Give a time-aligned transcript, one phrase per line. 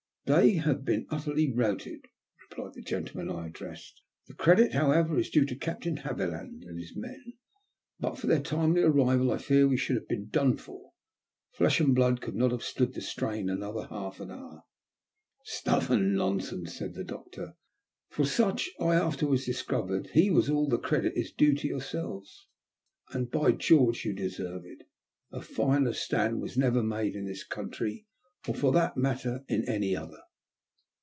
[0.41, 2.05] ''They have been utterly routed,"
[2.49, 4.01] replied the gentle man I addressed.
[4.27, 7.33] "The credit, however, is due to Captain Haviland and his men;
[7.99, 10.93] but for their timely arrival I fear we should have been done for.
[11.51, 14.63] Flesh and blood could not have stood the strain another half hour.""
[15.43, 17.55] Stuff and nonsense," said the doctor,
[18.07, 21.59] for such I afterwards discovered he was," all the credit is due THE END.
[21.59, 21.67] 389 to
[22.07, 22.47] yourselves;
[23.09, 24.87] and, by Qeorge, you deserve it.
[25.33, 28.05] A finer stand was never made in this country,
[28.47, 30.17] or for that matter in any other."